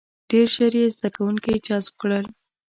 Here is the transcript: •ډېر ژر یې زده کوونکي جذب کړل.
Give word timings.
•ډېر 0.29 0.47
ژر 0.55 0.73
یې 0.79 0.85
زده 0.97 1.09
کوونکي 1.15 1.53
جذب 1.67 1.93
کړل. 2.01 2.25